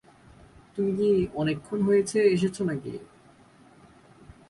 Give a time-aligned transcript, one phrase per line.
[0.73, 1.09] তুমি কি
[1.35, 2.93] অনেকক্ষণ হয়েছে এসেছ নাকি?